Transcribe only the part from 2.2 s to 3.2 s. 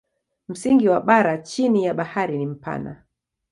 ni mpana.